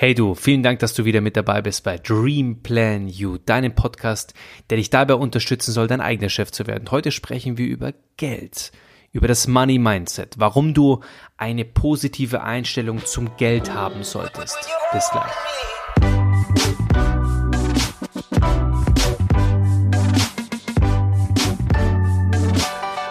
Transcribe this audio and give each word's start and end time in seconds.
Hey 0.00 0.14
du, 0.14 0.34
vielen 0.34 0.62
Dank, 0.62 0.78
dass 0.78 0.94
du 0.94 1.04
wieder 1.04 1.20
mit 1.20 1.36
dabei 1.36 1.60
bist 1.60 1.84
bei 1.84 1.98
Dream 1.98 2.62
Plan 2.62 3.06
You, 3.06 3.36
deinem 3.36 3.74
Podcast, 3.74 4.32
der 4.70 4.78
dich 4.78 4.88
dabei 4.88 5.12
unterstützen 5.12 5.72
soll, 5.72 5.88
dein 5.88 6.00
eigener 6.00 6.30
Chef 6.30 6.50
zu 6.50 6.66
werden. 6.66 6.90
Heute 6.90 7.12
sprechen 7.12 7.58
wir 7.58 7.66
über 7.66 7.92
Geld, 8.16 8.72
über 9.12 9.28
das 9.28 9.46
Money 9.46 9.78
Mindset, 9.78 10.36
warum 10.38 10.72
du 10.72 11.00
eine 11.36 11.66
positive 11.66 12.42
Einstellung 12.42 13.04
zum 13.04 13.36
Geld 13.36 13.74
haben 13.74 14.02
solltest. 14.02 14.70
Bis 14.90 15.06
gleich. 15.10 15.34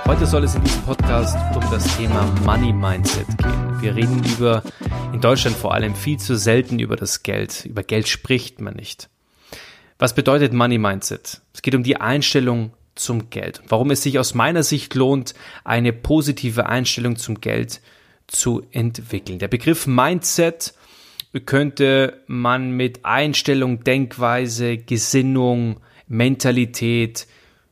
Heute 0.09 0.25
soll 0.25 0.43
es 0.43 0.55
in 0.55 0.63
diesem 0.63 0.81
Podcast 0.81 1.37
um 1.55 1.61
das 1.69 1.95
Thema 1.95 2.25
Money 2.43 2.73
Mindset 2.73 3.27
gehen. 3.37 3.79
Wir 3.79 3.95
reden 3.95 4.23
über, 4.23 4.63
in 5.13 5.21
Deutschland 5.21 5.55
vor 5.55 5.75
allem, 5.75 5.93
viel 5.93 6.17
zu 6.17 6.35
selten 6.35 6.79
über 6.79 6.95
das 6.95 7.21
Geld. 7.21 7.63
Über 7.65 7.83
Geld 7.83 8.07
spricht 8.07 8.59
man 8.59 8.73
nicht. 8.73 9.07
Was 9.99 10.15
bedeutet 10.15 10.51
Money 10.51 10.79
Mindset? 10.79 11.41
Es 11.53 11.61
geht 11.61 11.75
um 11.75 11.83
die 11.83 11.97
Einstellung 11.97 12.73
zum 12.95 13.29
Geld. 13.29 13.61
Warum 13.67 13.91
es 13.91 14.01
sich 14.01 14.17
aus 14.17 14.33
meiner 14.33 14.63
Sicht 14.63 14.95
lohnt, 14.95 15.35
eine 15.63 15.93
positive 15.93 16.65
Einstellung 16.65 17.15
zum 17.15 17.39
Geld 17.39 17.79
zu 18.25 18.63
entwickeln. 18.71 19.37
Der 19.37 19.47
Begriff 19.47 19.85
Mindset 19.85 20.73
könnte 21.45 22.23
man 22.25 22.71
mit 22.71 23.05
Einstellung, 23.05 23.83
Denkweise, 23.83 24.77
Gesinnung, 24.77 25.81
Mentalität, 26.07 27.27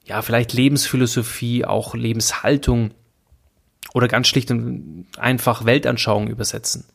ja, 0.08 0.22
vielleicht 0.22 0.54
Lebensphilosophie, 0.54 1.66
auch 1.66 1.94
Lebenshaltung 1.94 2.92
oder 3.94 4.08
ganz 4.08 4.28
schlicht 4.28 4.50
und 4.52 5.06
einfach 5.18 5.66
Weltanschauung 5.66 6.28
übersetzen. 6.28 6.86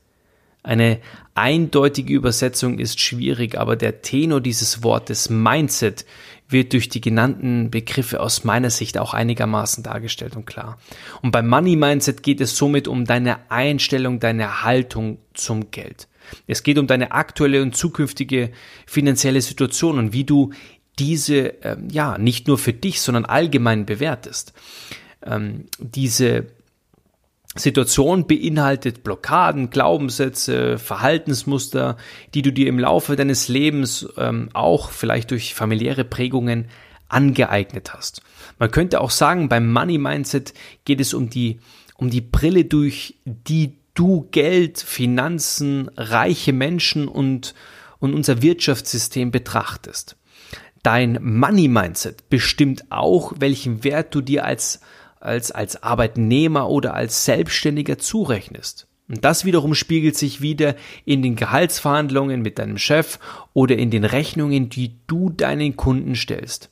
Eine 0.63 1.01
eindeutige 1.35 2.15
Übersetzung 2.15 2.79
ist 2.79 3.01
schwierig, 3.01 3.59
aber 3.59 3.75
der 3.77 4.01
Tenor 4.01 4.41
dieses 4.41 4.83
Wortes 4.83 5.29
Mindset 5.29 6.07
wird 6.49 6.73
durch 6.73 6.89
die 6.89 7.01
genannten 7.01 7.71
Begriffe 7.71 8.21
aus 8.21 8.45
meiner 8.45 8.71
Sicht 8.71 8.97
auch 8.97 9.13
einigermaßen 9.13 9.83
dargestellt 9.83 10.37
und 10.37 10.47
klar. 10.47 10.79
Und 11.21 11.33
beim 11.33 11.49
Money 11.49 11.77
Mindset 11.77 12.23
geht 12.23 12.41
es 12.41 12.57
somit 12.57 12.87
um 12.87 13.05
deine 13.05 13.51
Einstellung, 13.51 14.21
deine 14.21 14.63
Haltung 14.63 15.19
zum 15.35 15.71
Geld. 15.71 16.09
Es 16.47 16.63
geht 16.63 16.79
um 16.79 16.87
deine 16.87 17.13
aktuelle 17.13 17.63
und 17.63 17.77
zukünftige 17.77 18.53
finanzielle 18.87 19.41
Situation 19.41 19.99
und 19.99 20.13
wie 20.13 20.25
du 20.25 20.53
diese 20.99 21.55
ähm, 21.63 21.89
ja 21.91 22.19
nicht 22.19 22.49
nur 22.49 22.59
für 22.59 22.73
dich, 22.73 23.01
sondern 23.01 23.25
allgemein 23.25 23.87
bewertest. 23.87 24.53
Ähm, 25.25 25.67
diese 25.79 26.47
Situation 27.55 28.27
beinhaltet 28.27 29.05
Blockaden, 29.05 29.71
Glaubenssätze, 29.71 30.79
Verhaltensmuster, 30.79 31.99
die 32.35 32.43
du 32.43 32.51
dir 32.51 32.67
im 32.67 32.79
Laufe 32.79 33.15
deines 33.15 33.49
Lebens 33.49 34.09
ähm, 34.17 34.49
auch 34.55 34.91
vielleicht 34.91 35.31
durch 35.31 35.55
familiäre 35.55 36.05
Prägungen 36.05 36.69
angeeignet 37.09 37.93
hast. 37.93 38.23
Man 38.59 38.71
könnte 38.71 39.01
auch 39.03 39.11
sagen, 39.11 39.51
beim 39.51 39.71
Money 39.71 39.99
Mindset 39.99 40.55
geht 40.85 41.01
es 41.01 41.13
um 41.13 41.29
die, 41.29 41.61
um 41.97 42.09
die 42.09 42.23
Brille, 42.23 42.65
durch 42.65 43.17
die 43.25 43.77
du 43.95 44.29
Geld, 44.31 44.79
Finanzen, 44.79 45.91
reiche 45.97 46.55
Menschen 46.55 47.07
und, 47.07 47.55
und 47.99 48.15
unser 48.15 48.41
Wirtschaftssystem 48.41 49.31
betrachtest. 49.31 50.17
Dein 50.83 51.19
Money 51.23 51.69
Mindset 51.69 52.29
bestimmt 52.29 52.91
auch, 52.91 53.35
welchen 53.39 53.85
Wert 53.85 54.15
du 54.15 54.21
dir 54.21 54.45
als, 54.45 54.81
als, 55.21 55.53
als 55.53 55.83
Arbeitnehmer 55.83 56.69
oder 56.69 56.95
als 56.95 57.25
Selbstständiger 57.25 57.99
zurechnest. 57.99 58.89
Und 59.09 59.25
das 59.25 59.45
wiederum 59.45 59.75
spiegelt 59.75 60.17
sich 60.17 60.41
wieder 60.41 60.75
in 61.05 61.23
den 61.23 61.37
Gehaltsverhandlungen 61.37 62.43
mit 62.43 62.59
deinem 62.59 62.79
Chef 62.79 63.19
oder 63.53 63.77
in 63.77 63.91
den 63.91 64.05
Rechnungen, 64.05 64.71
die 64.71 64.97
du 65.07 65.31
deinen 65.31 65.77
Kunden 65.77 66.17
stellst. 66.17 66.71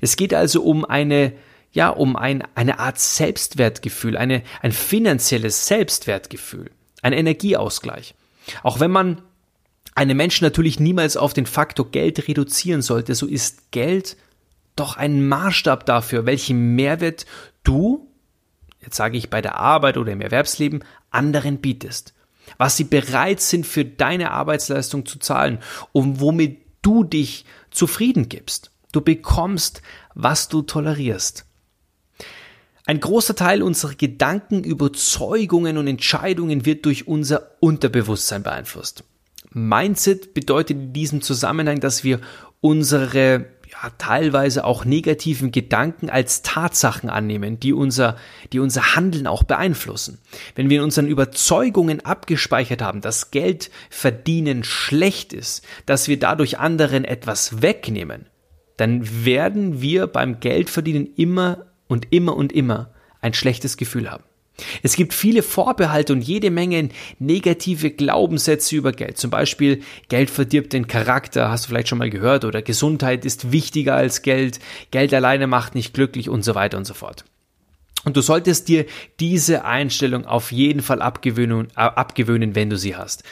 Es 0.00 0.16
geht 0.16 0.34
also 0.34 0.62
um 0.62 0.84
eine, 0.84 1.32
ja, 1.72 1.88
um 1.88 2.16
ein, 2.16 2.42
eine 2.54 2.78
Art 2.78 2.98
Selbstwertgefühl, 2.98 4.16
eine, 4.16 4.42
ein 4.60 4.72
finanzielles 4.72 5.66
Selbstwertgefühl, 5.66 6.70
ein 7.02 7.12
Energieausgleich. 7.12 8.14
Auch 8.62 8.80
wenn 8.80 8.90
man 8.90 9.22
einen 9.94 10.16
Menschen 10.16 10.44
natürlich 10.44 10.80
niemals 10.80 11.16
auf 11.16 11.32
den 11.32 11.46
Faktor 11.46 11.90
Geld 11.90 12.28
reduzieren 12.28 12.82
sollte, 12.82 13.14
so 13.14 13.26
ist 13.26 13.70
Geld 13.70 14.16
doch 14.76 14.96
ein 14.96 15.26
Maßstab 15.26 15.84
dafür, 15.84 16.26
welchen 16.26 16.74
Mehrwert 16.74 17.26
du, 17.64 18.08
jetzt 18.80 18.96
sage 18.96 19.18
ich 19.18 19.30
bei 19.30 19.42
der 19.42 19.56
Arbeit 19.56 19.96
oder 19.96 20.12
im 20.12 20.20
Erwerbsleben, 20.20 20.84
anderen 21.10 21.58
bietest. 21.58 22.14
Was 22.56 22.76
sie 22.76 22.84
bereit 22.84 23.40
sind 23.40 23.66
für 23.66 23.84
deine 23.84 24.30
Arbeitsleistung 24.30 25.06
zu 25.06 25.18
zahlen 25.18 25.58
und 25.92 26.20
womit 26.20 26.58
du 26.82 27.04
dich 27.04 27.44
zufrieden 27.70 28.28
gibst. 28.28 28.70
Du 28.92 29.00
bekommst, 29.00 29.82
was 30.14 30.48
du 30.48 30.62
tolerierst. 30.62 31.44
Ein 32.86 32.98
großer 32.98 33.36
Teil 33.36 33.62
unserer 33.62 33.94
Gedanken, 33.94 34.64
Überzeugungen 34.64 35.78
und 35.78 35.86
Entscheidungen 35.86 36.66
wird 36.66 36.86
durch 36.86 37.06
unser 37.06 37.50
Unterbewusstsein 37.60 38.42
beeinflusst. 38.42 39.04
Mindset 39.50 40.34
bedeutet 40.34 40.76
in 40.76 40.92
diesem 40.92 41.22
Zusammenhang, 41.22 41.80
dass 41.80 42.04
wir 42.04 42.20
unsere 42.60 43.46
ja, 43.70 43.90
teilweise 43.98 44.64
auch 44.64 44.84
negativen 44.84 45.52
Gedanken 45.52 46.10
als 46.10 46.42
Tatsachen 46.42 47.08
annehmen, 47.08 47.60
die 47.60 47.72
unser, 47.72 48.16
die 48.52 48.58
unser 48.58 48.96
Handeln 48.96 49.26
auch 49.26 49.44
beeinflussen. 49.44 50.18
Wenn 50.54 50.70
wir 50.70 50.78
in 50.78 50.84
unseren 50.84 51.06
Überzeugungen 51.06 52.04
abgespeichert 52.04 52.82
haben, 52.82 53.00
dass 53.00 53.30
Geld 53.30 53.70
verdienen 53.88 54.64
schlecht 54.64 55.32
ist, 55.32 55.64
dass 55.86 56.08
wir 56.08 56.18
dadurch 56.18 56.58
anderen 56.58 57.04
etwas 57.04 57.62
wegnehmen, 57.62 58.26
dann 58.76 59.24
werden 59.24 59.80
wir 59.80 60.06
beim 60.06 60.40
Geldverdienen 60.40 61.06
immer 61.16 61.66
und 61.86 62.12
immer 62.12 62.36
und 62.36 62.52
immer 62.52 62.92
ein 63.20 63.34
schlechtes 63.34 63.76
Gefühl 63.76 64.10
haben. 64.10 64.24
Es 64.82 64.96
gibt 64.96 65.14
viele 65.14 65.42
Vorbehalte 65.42 66.12
und 66.12 66.22
jede 66.22 66.50
Menge 66.50 66.88
negative 67.18 67.90
Glaubenssätze 67.90 68.76
über 68.76 68.92
Geld. 68.92 69.18
Zum 69.18 69.30
Beispiel, 69.30 69.82
Geld 70.08 70.30
verdirbt 70.30 70.72
den 70.72 70.86
Charakter, 70.86 71.50
hast 71.50 71.64
du 71.64 71.68
vielleicht 71.68 71.88
schon 71.88 71.98
mal 71.98 72.10
gehört, 72.10 72.44
oder 72.44 72.62
Gesundheit 72.62 73.24
ist 73.24 73.52
wichtiger 73.52 73.94
als 73.94 74.22
Geld, 74.22 74.60
Geld 74.90 75.12
alleine 75.14 75.46
macht 75.46 75.74
nicht 75.74 75.94
glücklich 75.94 76.28
und 76.28 76.44
so 76.44 76.54
weiter 76.54 76.78
und 76.78 76.84
so 76.84 76.94
fort. 76.94 77.24
Und 78.04 78.16
du 78.16 78.22
solltest 78.22 78.68
dir 78.68 78.86
diese 79.18 79.64
Einstellung 79.64 80.24
auf 80.24 80.52
jeden 80.52 80.80
Fall 80.80 81.02
abgewöhnen, 81.02 81.68
äh, 81.76 81.80
abgewöhnen 81.80 82.54
wenn 82.54 82.70
du 82.70 82.78
sie 82.78 82.96
hast. 82.96 83.24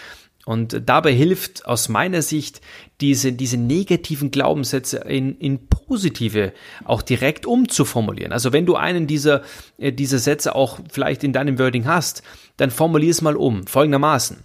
Und 0.48 0.80
dabei 0.86 1.12
hilft 1.12 1.66
aus 1.66 1.90
meiner 1.90 2.22
Sicht 2.22 2.62
diese, 3.02 3.34
diese 3.34 3.58
negativen 3.58 4.30
Glaubenssätze 4.30 4.96
in, 4.96 5.36
in 5.36 5.68
positive 5.68 6.54
auch 6.86 7.02
direkt 7.02 7.44
umzuformulieren. 7.44 8.32
Also 8.32 8.50
wenn 8.54 8.64
du 8.64 8.74
einen 8.74 9.06
dieser, 9.06 9.42
äh, 9.76 9.92
dieser 9.92 10.18
Sätze 10.18 10.54
auch 10.54 10.78
vielleicht 10.90 11.22
in 11.22 11.34
deinem 11.34 11.58
Wording 11.58 11.84
hast, 11.84 12.22
dann 12.56 12.70
formulier 12.70 13.10
es 13.10 13.20
mal 13.20 13.36
um. 13.36 13.66
Folgendermaßen. 13.66 14.38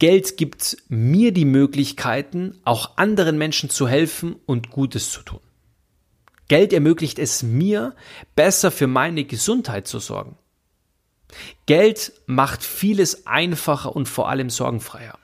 Geld 0.00 0.38
gibt 0.38 0.76
mir 0.88 1.30
die 1.30 1.44
Möglichkeiten, 1.44 2.58
auch 2.64 2.96
anderen 2.96 3.38
Menschen 3.38 3.70
zu 3.70 3.86
helfen 3.86 4.34
und 4.46 4.70
Gutes 4.72 5.12
zu 5.12 5.22
tun. 5.22 5.40
Geld 6.48 6.72
ermöglicht 6.72 7.20
es 7.20 7.44
mir, 7.44 7.94
besser 8.34 8.72
für 8.72 8.88
meine 8.88 9.22
Gesundheit 9.22 9.86
zu 9.86 10.00
sorgen. 10.00 10.36
Geld 11.66 12.12
macht 12.26 12.64
vieles 12.64 13.28
einfacher 13.28 13.94
und 13.94 14.08
vor 14.08 14.28
allem 14.28 14.50
sorgenfreier. 14.50 15.16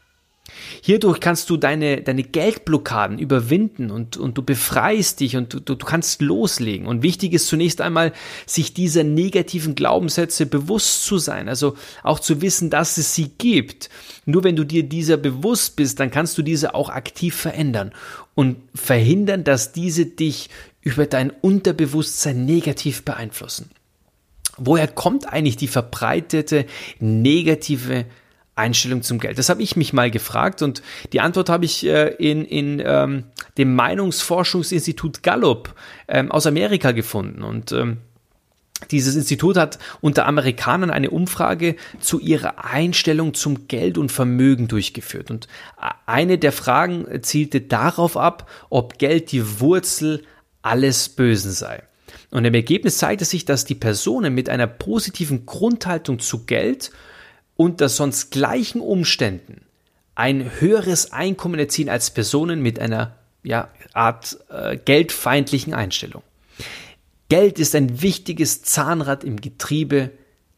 Hierdurch 0.82 1.21
kannst 1.21 1.50
du 1.50 1.56
deine, 1.56 2.03
deine 2.03 2.22
Geldblockaden 2.22 3.19
überwinden 3.19 3.91
und, 3.91 4.16
und 4.16 4.37
du 4.38 4.43
befreist 4.43 5.21
dich 5.21 5.37
und 5.37 5.53
du, 5.53 5.60
du 5.60 5.76
kannst 5.76 6.22
loslegen. 6.22 6.87
Und 6.87 7.03
wichtig 7.03 7.32
ist 7.32 7.48
zunächst 7.48 7.81
einmal, 7.81 8.12
sich 8.47 8.75
dieser 8.75 9.04
negativen 9.04 9.75
Glaubenssätze 9.75 10.47
bewusst 10.47 11.04
zu 11.04 11.19
sein, 11.19 11.49
also 11.49 11.76
auch 12.03 12.20
zu 12.20 12.43
wissen, 12.43 12.70
dass 12.70 12.99
es 12.99 13.15
sie 13.15 13.31
gibt. 13.38 13.91
Nur 14.26 14.44
wenn 14.44 14.56
du 14.56 14.65
dir 14.65 14.82
dieser 14.82 15.16
bewusst 15.16 15.76
bist, 15.76 16.00
dann 16.00 16.10
kannst 16.10 16.38
du 16.38 16.43
diese 16.43 16.75
auch 16.75 16.90
aktiv 16.90 17.35
verändern 17.35 17.93
und 18.35 18.56
verhindern, 18.75 19.44
dass 19.44 19.73
diese 19.73 20.06
dich 20.06 20.50
über 20.82 21.06
dein 21.06 21.31
Unterbewusstsein 21.31 22.44
negativ 22.44 23.05
beeinflussen. 23.05 23.70
Woher 24.56 24.88
kommt 24.88 25.32
eigentlich 25.32 25.56
die 25.56 25.69
verbreitete 25.69 26.67
negative 26.99 28.05
Einstellung 28.61 29.03
zum 29.03 29.19
Geld? 29.19 29.39
Das 29.39 29.49
habe 29.49 29.62
ich 29.62 29.77
mich 29.77 29.93
mal 29.93 30.11
gefragt 30.11 30.62
und 30.62 30.83
die 31.12 31.21
Antwort 31.21 31.49
habe 31.49 31.65
ich 31.65 31.87
äh, 31.87 32.15
in, 32.19 32.45
in 32.45 32.83
ähm, 32.85 33.25
dem 33.59 33.75
Meinungsforschungsinstitut 33.75 35.23
Gallup 35.23 35.75
ähm, 36.09 36.31
aus 36.31 36.47
Amerika 36.47 36.93
gefunden 36.93 37.43
und 37.43 37.73
ähm, 37.73 37.99
dieses 38.91 39.15
Institut 39.15 39.57
hat 39.57 39.79
unter 40.01 40.27
Amerikanern 40.27 40.91
eine 40.91 41.11
Umfrage 41.11 41.77
zu 42.01 42.19
ihrer 42.19 42.65
Einstellung 42.65 43.35
zum 43.35 43.69
Geld 43.69 43.99
und 43.99 44.11
Vermögen 44.11 44.69
durchgeführt. 44.69 45.31
Und 45.31 45.49
eine 46.07 46.39
der 46.39 46.53
Fragen 46.53 47.07
zielte 47.23 47.61
darauf 47.61 48.17
ab, 48.17 48.49
ob 48.71 48.99
Geld 48.99 49.33
die 49.33 49.61
Wurzel 49.61 50.23
alles 50.62 51.09
Bösen 51.11 51.53
sei. 51.53 51.83
Und 52.31 52.45
im 52.45 52.55
Ergebnis 52.55 52.99
zeigte 52.99 53.25
sich, 53.25 53.45
dass 53.45 53.65
die 53.65 53.75
Personen 53.75 54.35
mit 54.35 54.49
einer 54.49 54.67
positiven 54.67 55.47
Grundhaltung 55.47 56.19
zu 56.19 56.47
Geld 56.47 56.91
unter 57.61 57.91
sonst 57.91 58.31
gleichen 58.31 58.81
Umständen 58.81 59.67
ein 60.15 60.51
höheres 60.61 61.12
Einkommen 61.12 61.61
erzielen 61.61 61.91
als 61.91 62.11
Personen 62.11 62.62
mit 62.62 62.79
einer 62.79 63.17
ja, 63.43 63.69
Art 63.93 64.39
äh, 64.49 64.79
geldfeindlichen 64.79 65.75
Einstellung. 65.75 66.23
Geld 67.29 67.59
ist 67.59 67.75
ein 67.75 68.01
wichtiges 68.01 68.62
Zahnrad 68.62 69.25
im 69.25 69.43
Getriebe 69.43 70.11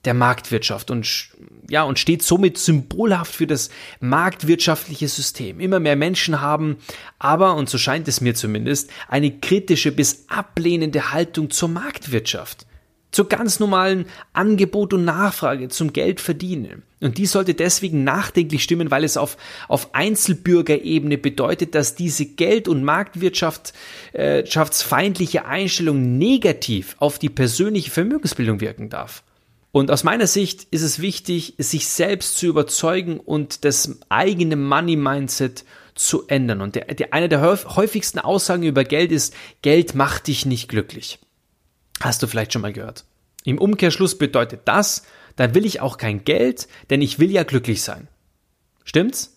der 0.05 0.15
Marktwirtschaft 0.15 0.93
und 0.93 1.31
ja 1.69 1.83
und 1.83 1.99
steht 1.99 2.23
somit 2.23 2.57
symbolhaft 2.57 3.35
für 3.35 3.49
das 3.49 3.71
marktwirtschaftliche 3.99 5.09
System. 5.09 5.59
Immer 5.59 5.81
mehr 5.81 5.97
Menschen 5.97 6.41
haben 6.41 6.77
aber 7.19 7.57
und 7.57 7.69
so 7.69 7.79
scheint 7.79 8.07
es 8.07 8.21
mir 8.21 8.37
zumindest 8.37 8.91
eine 9.09 9.41
kritische 9.41 9.91
bis 9.91 10.27
ablehnende 10.29 11.11
Haltung 11.11 11.51
zur 11.51 11.69
Marktwirtschaft 11.69 12.65
zur 13.13 13.29
ganz 13.29 13.61
normalen 13.61 14.07
Angebot 14.33 14.95
und 14.95 15.05
Nachfrage 15.05 15.69
zum 15.69 15.93
Geld 15.93 16.21
verdienen. 16.21 16.83
Und 17.01 17.19
die 17.19 17.27
sollte 17.27 17.55
deswegen 17.55 18.05
nachdenklich 18.05 18.63
stimmen, 18.63 18.91
weil 18.91 19.05
es 19.05 19.17
auf, 19.17 19.37
auf 19.69 19.95
Einzelbürgerebene 19.95 21.19
bedeutet, 21.19 21.75
dass 21.75 21.95
diese 21.95 22.27
Geld- 22.27 22.69
und 22.69 22.85
Marktwirtschaftsfeindliche 22.85 25.39
äh, 25.39 25.43
Einstellung 25.43 26.19
negativ 26.19 26.97
auf 26.99 27.19
die 27.19 27.29
persönliche 27.29 27.91
Vermögensbildung 27.91 28.61
wirken 28.61 28.89
darf. 28.89 29.25
Und 29.73 29.91
aus 29.91 30.05
meiner 30.05 30.27
Sicht 30.27 30.67
ist 30.71 30.83
es 30.83 31.01
wichtig, 31.01 31.55
sich 31.59 31.89
selbst 31.89 32.37
zu 32.37 32.47
überzeugen 32.47 33.19
und 33.19 33.65
das 33.65 33.99
eigene 34.11 34.57
Money-Mindset 34.57 35.65
zu 35.95 36.27
ändern. 36.29 36.61
Und 36.61 36.77
der, 36.77 36.85
der, 36.87 37.13
eine 37.13 37.29
der 37.29 37.43
häufigsten 37.43 38.19
Aussagen 38.19 38.63
über 38.63 38.85
Geld 38.85 39.13
ist, 39.13 39.35
Geld 39.63 39.95
macht 39.95 40.29
dich 40.29 40.47
nicht 40.47 40.69
glücklich. 40.69 41.19
Hast 42.03 42.21
du 42.21 42.27
vielleicht 42.27 42.53
schon 42.53 42.63
mal 42.63 42.73
gehört. 42.73 43.05
Im 43.45 43.59
Umkehrschluss 43.59 44.19
bedeutet 44.19 44.63
das, 44.65 45.05
dann 45.37 45.55
will 45.55 45.65
ich 45.65 45.81
auch 45.81 45.99
kein 45.99 46.25
Geld, 46.25 46.67
denn 46.91 47.01
ich 47.01 47.21
will 47.21 47.31
ja 47.31 47.45
glücklich 47.45 47.83
sein. 47.83 48.09
Stimmt's? 48.83 49.37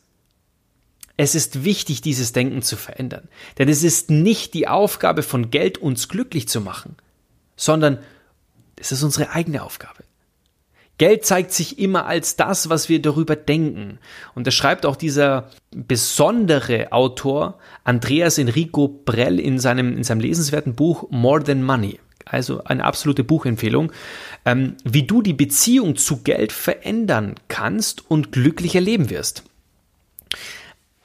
Es 1.16 1.36
ist 1.36 1.64
wichtig, 1.64 2.02
dieses 2.02 2.34
Denken 2.34 2.64
zu 2.64 2.76
verändern, 2.76 3.30
denn 3.60 3.70
es 3.70 3.84
ist 3.84 4.10
nicht 4.10 4.54
die 4.56 4.68
Aufgabe 4.68 5.22
von 5.22 5.52
Geld, 5.52 5.78
uns 5.78 6.10
glücklich 6.10 6.48
zu 6.48 6.60
machen, 6.60 6.98
sondern 7.56 8.00
es 8.78 8.92
ist 8.92 9.04
unsere 9.04 9.30
eigene 9.30 9.64
Aufgabe. 9.64 10.04
Geld 10.98 11.24
zeigt 11.24 11.52
sich 11.52 11.78
immer 11.78 12.08
als 12.08 12.36
das, 12.36 12.70
was 12.70 12.90
wir 12.90 13.02
darüber 13.02 13.36
denken. 13.36 14.00
Und 14.34 14.48
das 14.48 14.56
schreibt 14.56 14.86
auch 14.86 14.96
dieser 14.96 15.52
besondere 15.72 16.92
Autor 16.92 17.60
Andreas 17.84 18.38
Enrico 18.38 18.88
Brell 18.88 19.40
in 19.40 19.60
seinem, 19.60 19.98
in 19.98 20.04
seinem 20.04 20.22
lesenswerten 20.22 20.74
Buch 20.74 21.08
More 21.12 21.44
Than 21.44 21.64
Money 21.64 22.00
also 22.26 22.64
eine 22.64 22.84
absolute 22.84 23.24
Buchempfehlung, 23.24 23.92
ähm, 24.46 24.76
wie 24.84 25.04
du 25.04 25.22
die 25.22 25.34
Beziehung 25.34 25.96
zu 25.96 26.24
Geld 26.24 26.52
verändern 26.52 27.36
kannst 27.48 28.10
und 28.10 28.32
glücklicher 28.32 28.82
leben 28.82 29.10
wirst. 29.10 29.44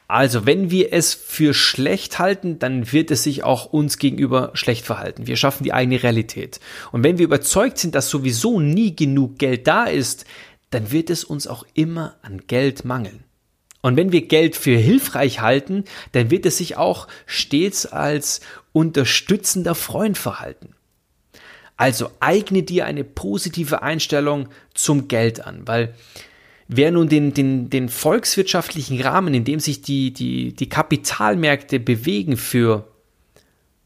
Also, 0.09 0.45
wenn 0.45 0.73
wir 0.73 0.93
es 0.93 1.15
für 1.15 1.55
schlecht 1.55 2.19
halten, 2.19 2.59
dann 2.59 2.91
wird 2.91 3.13
es 3.13 3.23
sich 3.23 3.45
auch 3.45 3.67
uns 3.67 3.97
gegenüber 3.97 4.51
schlecht 4.55 4.85
verhalten. 4.85 5.29
Wir 5.29 5.37
schaffen 5.37 5.63
die 5.63 5.73
eigene 5.73 6.03
Realität. 6.03 6.59
Und 6.91 7.05
wenn 7.05 7.19
wir 7.19 7.27
überzeugt 7.27 7.79
sind, 7.79 7.95
dass 7.95 8.11
sowieso 8.11 8.59
nie 8.59 8.97
genug 8.97 9.39
Geld 9.39 9.69
da 9.69 9.85
ist, 9.85 10.25
dann 10.71 10.91
wird 10.91 11.11
es 11.11 11.23
uns 11.23 11.47
auch 11.47 11.65
immer 11.75 12.17
an 12.23 12.43
Geld 12.49 12.85
mangeln. 12.85 13.23
Und 13.83 13.97
wenn 13.97 14.11
wir 14.11 14.27
Geld 14.27 14.57
für 14.57 14.77
hilfreich 14.77 15.41
halten, 15.41 15.85
dann 16.11 16.31
wird 16.31 16.45
es 16.45 16.59
sich 16.59 16.77
auch 16.77 17.07
stets 17.27 17.87
als 17.87 18.41
unterstützender 18.73 19.77
Freund 19.77 20.19
verhalten. 20.19 20.75
Also 21.81 22.11
eigne 22.21 22.63
dir 22.63 22.85
eine 22.85 23.05
positive 23.05 23.81
Einstellung 23.81 24.51
zum 24.75 25.09
Geld 25.09 25.47
an, 25.47 25.63
weil 25.65 25.95
wer 26.69 26.91
nun 26.91 27.09
den, 27.09 27.33
den, 27.33 27.71
den 27.71 27.89
volkswirtschaftlichen 27.89 29.01
Rahmen, 29.01 29.33
in 29.33 29.47
dem 29.47 29.61
sich 29.61 29.81
die, 29.81 30.13
die, 30.13 30.53
die 30.53 30.69
Kapitalmärkte 30.69 31.81
bewegen, 31.81 32.37
für 32.37 32.87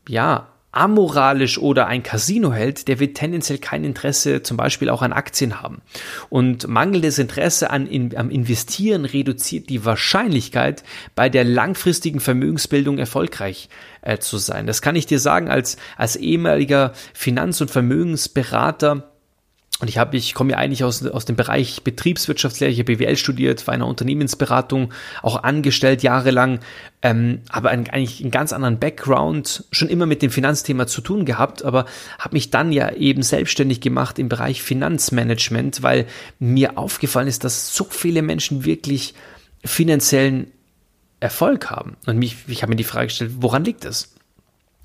ja, 0.08 0.49
amoralisch 0.76 1.59
oder 1.59 1.87
ein 1.87 2.03
Casino 2.03 2.53
hält, 2.53 2.88
der 2.88 3.00
wird 3.00 3.17
tendenziell 3.17 3.59
kein 3.59 3.85
Interesse 3.85 4.43
zum 4.43 4.56
Beispiel 4.56 4.88
auch 4.91 5.03
an 5.03 5.12
Aktien 5.12 5.62
haben. 5.62 5.82
Und 6.31 6.67
mangelndes 6.69 7.19
Interesse 7.19 7.71
an, 7.71 7.87
in, 7.87 8.17
am 8.17 8.31
Investieren 8.31 9.05
reduziert 9.05 9.69
die 9.69 9.85
Wahrscheinlichkeit, 9.85 10.82
bei 11.15 11.29
der 11.29 11.44
langfristigen 11.44 12.21
Vermögensbildung 12.21 12.99
erfolgreich 12.99 13.69
äh, 14.03 14.19
zu 14.19 14.38
sein. 14.38 14.67
Das 14.67 14.82
kann 14.82 14.97
ich 14.97 15.06
dir 15.06 15.21
sagen 15.21 15.49
als, 15.49 15.76
als 15.97 16.17
ehemaliger 16.17 16.93
Finanz- 17.12 17.61
und 17.61 17.71
Vermögensberater 17.71 19.13
und 19.81 19.88
ich 19.88 19.99
habe, 19.99 20.17
ich 20.17 20.35
komme 20.35 20.53
ja 20.53 20.59
eigentlich 20.59 20.85
aus, 20.85 21.05
aus 21.05 21.25
dem 21.25 21.35
Bereich 21.35 21.82
Betriebswirtschaftslehre, 21.82 22.71
ich 22.71 22.79
habe 22.79 22.97
BWL 22.97 23.17
studiert, 23.17 23.67
war 23.67 23.75
in 23.75 23.82
einer 23.82 23.91
Unternehmensberatung 23.91 24.93
auch 25.21 25.43
angestellt 25.43 26.05
jahrelang, 26.05 26.61
ähm, 27.03 27.41
aber 27.49 27.71
einen, 27.71 27.88
eigentlich 27.91 28.21
einen 28.21 28.31
ganz 28.31 28.53
anderen 28.53 28.79
Background, 28.79 29.65
schon 29.73 29.88
immer 29.88 30.06
mit 30.06 30.23
dem 30.23 30.31
Finanzthema 30.31 30.87
zu 30.87 31.00
tun 31.00 31.25
gehabt, 31.25 31.65
aber 31.65 31.87
habe 32.21 32.35
mich 32.35 32.50
dann 32.50 32.71
ja 32.71 32.93
eben 32.93 33.23
selbstständig 33.23 33.81
gemacht 33.81 34.21
im 34.21 34.29
Bereich 34.29 34.62
Finanzmanagement, 34.62 35.82
weil 35.82 36.06
mir 36.38 36.79
aufgefallen 36.79 37.26
ist, 37.26 37.43
dass 37.43 37.75
so 37.75 37.85
viele 37.91 38.23
Menschen 38.23 38.65
wirklich 38.65 39.15
finanziellen 39.65 40.53
Erfolg 41.19 41.71
haben. 41.71 41.97
Und 42.06 42.19
mich, 42.19 42.37
ich 42.47 42.62
habe 42.62 42.71
mir 42.71 42.76
die 42.76 42.85
Frage 42.85 43.09
gestellt, 43.09 43.32
woran 43.38 43.65
liegt 43.65 43.85
das? 43.85 44.15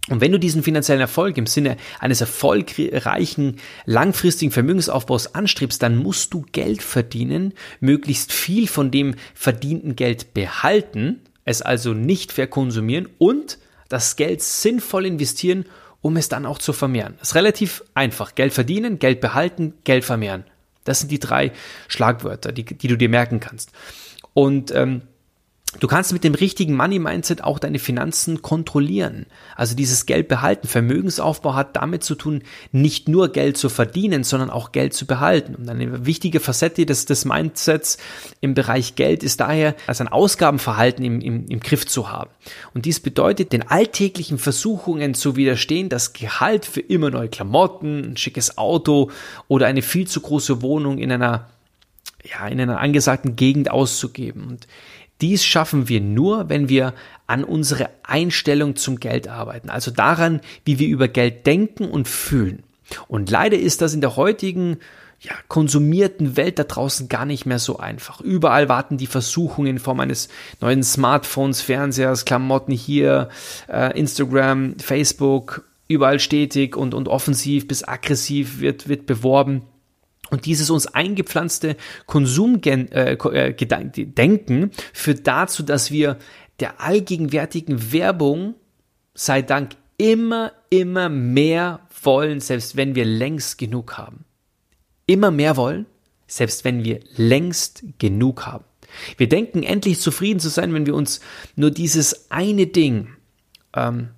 Und 0.08 0.22
wenn 0.22 0.32
du 0.32 0.40
diesen 0.40 0.64
finanziellen 0.64 1.02
Erfolg 1.02 1.38
im 1.38 1.46
Sinne 1.46 1.78
eines 2.00 2.22
erfolgreichen, 2.22 3.58
langfristigen 3.86 4.52
Vermögensaufbaus 4.52 5.36
anstrebst, 5.36 5.84
dann 5.84 5.98
musst 5.98 6.34
du 6.34 6.46
Geld 6.52 6.82
verdienen, 6.82 7.54
möglichst 7.80 8.32
viel 8.32 8.68
von 8.68 8.92
dem 8.92 9.16
verdienten 9.36 9.96
Geld 9.96 10.34
behalten, 10.34 11.22
es 11.46 11.62
also 11.62 11.94
nicht 11.94 12.32
verkonsumieren 12.32 13.08
und 13.18 13.60
das 13.88 14.16
Geld 14.16 14.42
sinnvoll 14.42 15.06
investieren, 15.06 15.66
um 16.02 16.16
es 16.18 16.30
dann 16.30 16.46
auch 16.46 16.60
zu 16.60 16.74
vermehren. 16.74 17.16
Das 17.20 17.30
ist 17.30 17.36
relativ 17.36 17.84
einfach. 17.94 18.36
Geld 18.36 18.54
verdienen, 18.54 19.00
Geld 19.00 19.20
behalten, 19.20 19.74
Geld 19.84 20.06
vermehren. 20.06 20.46
Das 20.86 21.00
sind 21.00 21.12
die 21.12 21.20
drei 21.20 21.52
Schlagwörter, 21.88 22.52
die, 22.52 22.64
die 22.64 22.88
du 22.88 22.98
dir 22.98 23.10
merken 23.10 23.40
kannst. 23.40 23.72
Und 24.34 24.74
ähm, 24.74 25.02
Du 25.78 25.88
kannst 25.88 26.14
mit 26.14 26.24
dem 26.24 26.34
richtigen 26.34 26.76
Money-Mindset 26.76 27.44
auch 27.44 27.60
deine 27.60 27.78
Finanzen 27.78 28.42
kontrollieren. 28.42 29.28
Also 29.56 29.76
dieses 29.76 30.08
Geld 30.08 30.28
behalten. 30.28 30.68
Vermögensaufbau 30.68 31.54
hat 31.54 31.76
damit 31.76 32.04
zu 32.04 32.16
tun, 32.16 32.42
nicht 32.72 33.08
nur 33.08 33.32
Geld 33.32 33.56
zu 33.56 33.70
verdienen, 33.70 34.24
sondern 34.24 34.50
auch 34.50 34.72
Geld 34.72 34.96
zu 34.96 35.06
behalten. 35.06 35.54
Und 35.54 35.70
eine 35.70 36.08
wichtige 36.08 36.40
Facette 36.40 36.88
des, 36.88 37.06
des 37.06 37.24
Mindsets 37.24 38.00
im 38.42 38.56
Bereich 38.56 38.96
Geld 38.96 39.22
ist 39.22 39.42
daher, 39.42 39.76
also 39.86 40.04
ein 40.04 40.08
Ausgabenverhalten 40.08 41.06
im, 41.06 41.22
im, 41.22 41.46
im 41.48 41.60
Griff 41.60 41.86
zu 41.86 42.10
haben. 42.10 42.32
Und 42.74 42.86
dies 42.86 43.00
bedeutet, 43.00 43.54
den 43.54 43.70
alltäglichen 43.70 44.40
Versuchungen 44.40 45.14
zu 45.14 45.36
widerstehen, 45.36 45.88
das 45.88 46.14
Gehalt 46.14 46.66
für 46.66 46.82
immer 46.82 47.12
neue 47.12 47.30
Klamotten, 47.30 48.14
ein 48.14 48.18
schickes 48.18 48.58
Auto 48.58 49.12
oder 49.48 49.68
eine 49.68 49.84
viel 49.84 50.08
zu 50.08 50.20
große 50.20 50.64
Wohnung 50.64 50.98
in 50.98 51.12
einer 51.12 51.48
ja, 52.24 52.48
in 52.48 52.60
einer 52.60 52.80
angesagten 52.80 53.36
Gegend 53.36 53.72
auszugeben. 53.72 54.44
Und 54.44 54.68
dies 55.22 55.44
schaffen 55.46 55.90
wir 55.90 56.02
nur, 56.02 56.50
wenn 56.50 56.70
wir 56.70 56.94
an 57.28 57.44
unsere 57.44 57.90
Einstellung 58.04 58.76
zum 58.76 59.00
Geld 59.00 59.28
arbeiten, 59.28 59.70
also 59.70 59.92
daran, 59.92 60.42
wie 60.66 60.80
wir 60.80 60.88
über 60.88 61.08
Geld 61.08 61.46
denken 61.46 61.86
und 61.86 62.08
fühlen. 62.08 62.64
Und 63.08 63.30
leider 63.30 63.58
ist 63.58 63.82
das 63.82 63.94
in 63.94 64.02
der 64.02 64.16
heutigen 64.16 64.78
ja, 65.22 65.34
konsumierten 65.48 66.38
Welt 66.38 66.60
da 66.60 66.64
draußen 66.64 67.10
gar 67.10 67.26
nicht 67.26 67.46
mehr 67.46 67.60
so 67.60 67.78
einfach. 67.78 68.22
Überall 68.22 68.70
warten 68.70 68.98
die 68.98 69.08
Versuchungen 69.08 69.68
in 69.68 69.80
Form 69.80 70.00
eines 70.00 70.30
neuen 70.62 70.82
Smartphones, 70.82 71.62
Fernsehers, 71.62 72.26
Klamotten 72.26 72.72
hier, 72.72 73.30
äh, 73.68 73.98
Instagram, 74.00 74.80
Facebook, 74.80 75.66
überall 75.88 76.20
stetig 76.20 76.78
und, 76.78 76.94
und 76.94 77.10
offensiv 77.10 77.68
bis 77.68 77.84
aggressiv 77.84 78.62
wird, 78.62 78.88
wird 78.88 79.06
beworben. 79.06 79.64
Und 80.30 80.46
dieses 80.46 80.70
uns 80.70 80.88
eingepflanzte 80.88 81.76
Konsumdenken 82.06 82.92
äh, 82.92 83.14
äh 83.14 84.70
führt 84.94 85.28
dazu, 85.28 85.64
dass 85.64 85.92
wir 85.92 86.18
der 86.60 86.82
allgegenwärtigen 86.82 87.92
Werbung 87.92 88.56
sei 89.14 89.42
Dank 89.42 89.72
immer, 89.98 90.52
immer 90.70 91.10
mehr 91.10 91.82
wollen, 92.04 92.40
selbst 92.40 92.76
wenn 92.76 92.96
wir 92.96 93.06
längst 93.06 93.58
genug 93.58 93.98
haben. 93.98 94.26
Immer 95.06 95.32
mehr 95.32 95.58
wollen, 95.58 95.86
selbst 96.28 96.64
wenn 96.64 96.84
wir 96.84 97.00
längst 97.16 97.84
genug 97.98 98.46
haben. 98.46 98.66
Wir 99.18 99.30
denken 99.30 99.64
endlich 99.64 100.00
zufrieden 100.00 100.40
zu 100.40 100.50
sein, 100.50 100.74
wenn 100.74 100.86
wir 100.86 100.96
uns 100.96 101.20
nur 101.56 101.72
dieses 101.72 102.32
eine 102.32 102.68
Ding 102.68 103.10
ähm, 103.76 104.10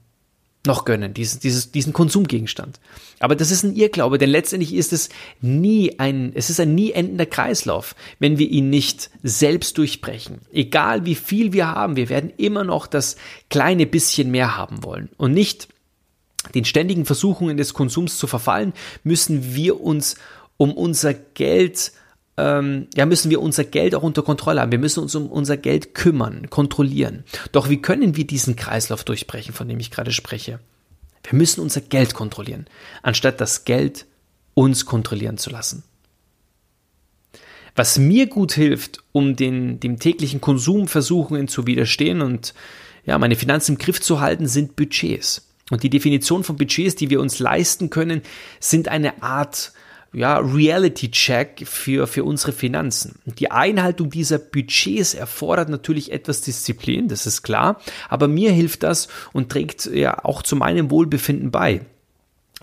noch 0.65 0.85
gönnen, 0.85 1.13
diesen, 1.13 1.39
dieses, 1.39 1.71
diesen 1.71 1.91
Konsumgegenstand. 1.91 2.79
Aber 3.19 3.35
das 3.35 3.49
ist 3.51 3.63
ein 3.63 3.75
Irrglaube, 3.75 4.17
denn 4.17 4.29
letztendlich 4.29 4.73
ist 4.73 4.93
es 4.93 5.09
nie 5.41 5.97
ein, 5.99 6.31
es 6.35 6.49
ist 6.49 6.59
ein 6.59 6.75
nie 6.75 6.91
endender 6.91 7.25
Kreislauf, 7.25 7.95
wenn 8.19 8.37
wir 8.37 8.47
ihn 8.47 8.69
nicht 8.69 9.09
selbst 9.23 9.77
durchbrechen. 9.77 10.41
Egal 10.51 11.05
wie 11.05 11.15
viel 11.15 11.53
wir 11.53 11.67
haben, 11.69 11.95
wir 11.95 12.09
werden 12.09 12.31
immer 12.37 12.63
noch 12.63 12.85
das 12.85 13.15
kleine 13.49 13.87
bisschen 13.87 14.29
mehr 14.29 14.55
haben 14.55 14.83
wollen 14.83 15.09
und 15.17 15.33
nicht 15.33 15.67
den 16.53 16.65
ständigen 16.65 17.05
Versuchungen 17.05 17.57
des 17.57 17.73
Konsums 17.73 18.17
zu 18.17 18.27
verfallen, 18.27 18.73
müssen 19.03 19.55
wir 19.55 19.81
uns 19.81 20.15
um 20.57 20.73
unser 20.73 21.13
Geld 21.13 21.91
ähm, 22.37 22.87
ja, 22.95 23.05
müssen 23.05 23.29
wir 23.29 23.41
unser 23.41 23.63
Geld 23.63 23.93
auch 23.95 24.03
unter 24.03 24.23
Kontrolle 24.23 24.61
haben. 24.61 24.71
Wir 24.71 24.79
müssen 24.79 25.01
uns 25.01 25.15
um 25.15 25.27
unser 25.27 25.57
Geld 25.57 25.93
kümmern, 25.93 26.49
kontrollieren. 26.49 27.23
Doch 27.51 27.69
wie 27.69 27.81
können 27.81 28.15
wir 28.15 28.25
diesen 28.25 28.55
Kreislauf 28.55 29.03
durchbrechen, 29.03 29.53
von 29.53 29.67
dem 29.67 29.79
ich 29.79 29.91
gerade 29.91 30.11
spreche? 30.11 30.59
Wir 31.23 31.37
müssen 31.37 31.61
unser 31.61 31.81
Geld 31.81 32.13
kontrollieren, 32.13 32.65
anstatt 33.03 33.41
das 33.41 33.65
Geld 33.65 34.05
uns 34.53 34.85
kontrollieren 34.85 35.37
zu 35.37 35.49
lassen. 35.49 35.83
Was 37.75 37.97
mir 37.97 38.27
gut 38.27 38.53
hilft, 38.53 38.99
um 39.11 39.35
den, 39.35 39.79
dem 39.79 39.99
täglichen 39.99 40.41
Konsumversuchungen 40.41 41.47
zu 41.47 41.67
widerstehen 41.67 42.21
und 42.21 42.53
ja, 43.05 43.17
meine 43.17 43.35
Finanzen 43.35 43.73
im 43.73 43.77
Griff 43.77 44.01
zu 44.01 44.19
halten, 44.19 44.47
sind 44.47 44.75
Budgets. 44.75 45.47
Und 45.69 45.83
die 45.83 45.89
Definition 45.89 46.43
von 46.43 46.57
Budgets, 46.57 46.95
die 46.95 47.09
wir 47.09 47.21
uns 47.21 47.39
leisten 47.39 47.89
können, 47.89 48.21
sind 48.59 48.89
eine 48.89 49.23
Art 49.23 49.71
ja, 50.13 50.37
Reality-Check 50.39 51.65
für, 51.65 52.07
für 52.07 52.23
unsere 52.23 52.51
Finanzen. 52.51 53.19
Die 53.25 53.51
Einhaltung 53.51 54.09
dieser 54.09 54.39
Budgets 54.39 55.13
erfordert 55.13 55.69
natürlich 55.69 56.11
etwas 56.11 56.41
Disziplin, 56.41 57.07
das 57.07 57.25
ist 57.25 57.43
klar, 57.43 57.79
aber 58.09 58.27
mir 58.27 58.51
hilft 58.51 58.83
das 58.83 59.07
und 59.31 59.49
trägt 59.49 59.85
ja 59.85 60.23
auch 60.23 60.41
zu 60.41 60.55
meinem 60.55 60.91
Wohlbefinden 60.91 61.51
bei 61.51 61.81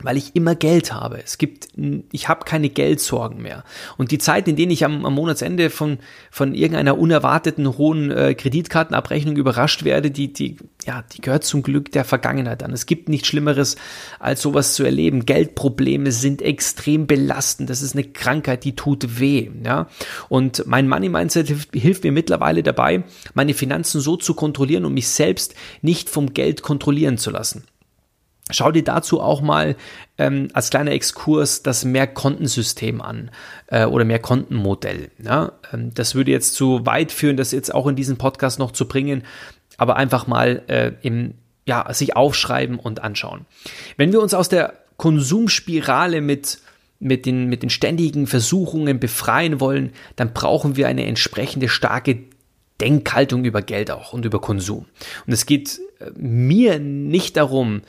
weil 0.03 0.17
ich 0.17 0.35
immer 0.37 0.55
Geld 0.55 0.93
habe. 0.93 1.21
Es 1.23 1.39
gibt, 1.39 1.69
ich 2.13 2.29
habe 2.29 2.45
keine 2.45 2.69
Geldsorgen 2.69 3.43
mehr. 3.43 3.65
Und 3.97 4.11
die 4.11 4.19
Zeit, 4.19 4.49
in 4.49 4.57
denen 4.57 4.73
ich 4.73 4.85
am, 4.85 5.05
am 5.05 5.15
Monatsende 5.15 5.71
von, 5.71 5.99
von 6.31 6.55
irgendeiner 6.55 6.99
unerwarteten 6.99 7.79
hohen 7.79 8.11
äh, 8.11 8.35
Kreditkartenabrechnung 8.35 9.37
überrascht 9.37 9.85
werde, 9.85 10.11
die, 10.11 10.33
die, 10.33 10.57
ja, 10.85 11.05
die 11.13 11.21
gehört 11.21 11.45
zum 11.45 11.63
Glück 11.63 11.93
der 11.93 12.05
Vergangenheit 12.05 12.63
an. 12.63 12.73
Es 12.73 12.87
gibt 12.87 13.09
nichts 13.09 13.29
Schlimmeres, 13.29 13.77
als 14.19 14.43
sowas 14.43 14.75
zu 14.75 14.85
erleben. 14.85 15.27
Geldprobleme 15.27 16.13
sind 16.13 16.43
extrem 16.43 17.07
belastend. 17.07 17.71
Das 17.71 17.83
ist 17.83 17.95
eine 17.95 18.05
Krankheit, 18.05 18.65
die 18.65 18.77
tut 18.77 19.21
weh, 19.21 19.51
ja. 19.65 19.89
Und 20.29 20.65
mein 20.67 20.89
Money 20.89 21.09
Mindset 21.09 21.49
hilft, 21.49 21.75
hilft 21.75 22.05
mir 22.05 22.13
mittlerweile 22.13 22.63
dabei, 22.63 23.05
meine 23.35 23.55
Finanzen 23.55 24.01
so 24.01 24.17
zu 24.17 24.35
kontrollieren 24.35 24.85
und 24.85 24.95
mich 24.95 25.09
selbst 25.09 25.55
nicht 25.83 26.09
vom 26.09 26.35
Geld 26.35 26.63
kontrollieren 26.63 27.19
zu 27.19 27.31
lassen. 27.31 27.65
Schau 28.51 28.73
dir 28.73 28.85
dazu 28.85 29.21
auch 29.21 29.41
mal 29.41 29.77
ähm, 30.17 30.49
als 30.53 30.71
kleiner 30.71 30.93
Exkurs 30.93 31.63
das 31.63 31.85
Mehrkontensystem 31.85 33.01
an 33.01 33.31
äh, 33.67 33.85
oder 33.85 34.05
Mehrkontenmodell. 34.05 35.11
Ja? 35.23 35.53
Ähm, 35.73 35.93
das 35.95 36.15
würde 36.15 36.31
jetzt 36.31 36.55
zu 36.55 36.87
weit 36.87 37.13
führen, 37.13 37.37
das 37.37 37.53
jetzt 37.53 37.75
auch 37.75 37.87
in 37.87 37.97
diesem 37.97 38.17
Podcast 38.17 38.59
noch 38.59 38.73
zu 38.73 38.89
bringen, 38.89 39.25
aber 39.77 39.97
einfach 39.97 40.27
mal 40.27 40.63
äh, 40.69 40.93
im, 41.03 41.35
ja, 41.67 41.93
sich 41.93 42.17
aufschreiben 42.17 42.79
und 42.79 43.03
anschauen. 43.03 43.45
Wenn 43.97 44.13
wir 44.13 44.21
uns 44.21 44.35
aus 44.35 44.49
der 44.49 44.75
Konsumspirale 44.97 46.21
mit 46.21 46.59
mit 47.01 47.27
den, 47.27 47.49
mit 47.49 47.63
den 47.63 47.71
ständigen 47.71 48.27
Versuchungen 48.27 48.99
befreien 48.99 49.61
wollen, 49.61 49.93
dann 50.17 50.33
brauchen 50.33 50.77
wir 50.77 50.89
eine 50.89 51.07
entsprechende 51.07 51.69
starke 51.69 52.19
Denkhaltung 52.81 53.45
über 53.45 53.63
Geld 53.63 53.91
auch 53.91 54.13
und 54.13 54.25
über 54.25 54.41
Konsum. 54.41 54.87
Und 55.27 55.33
es 55.33 55.47
geht 55.47 55.81
äh, 56.01 56.11
mir 56.17 56.79
nicht 56.79 57.37
darum, 57.37 57.83